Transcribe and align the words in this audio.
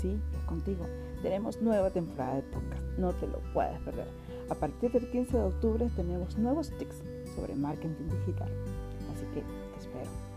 sí, 0.00 0.20
es 0.32 0.44
contigo. 0.44 0.84
Tenemos 1.22 1.60
nueva 1.60 1.90
temporada 1.90 2.36
de 2.36 2.42
podcast, 2.42 2.82
no 2.98 3.12
te 3.12 3.26
lo 3.26 3.40
puedes 3.52 3.78
perder. 3.80 4.06
A 4.50 4.54
partir 4.54 4.90
del 4.92 5.10
15 5.10 5.36
de 5.36 5.42
octubre 5.42 5.90
tenemos 5.96 6.38
nuevos 6.38 6.70
tips 6.78 7.02
sobre 7.34 7.54
marketing 7.54 8.08
digital. 8.08 8.48
Así 9.12 9.26
que 9.34 9.40
te 9.40 9.78
espero. 9.78 10.27